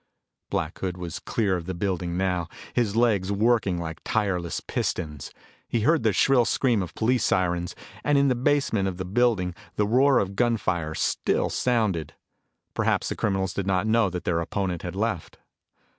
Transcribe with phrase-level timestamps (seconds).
[0.49, 5.29] Black Hood was clear of the building now, his legs working like tireless pistons.
[5.67, 9.53] He heard the shrill scream of police sirens, and in the basement of the building
[9.75, 12.15] the roar of gun fire still sounded.
[12.73, 15.37] Perhaps the criminals did not know that their opponent had left.